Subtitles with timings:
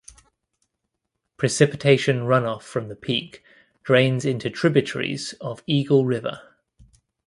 [1.37, 3.43] Precipitation runoff from the peak
[3.83, 6.41] drains into tributaries of Eagle River.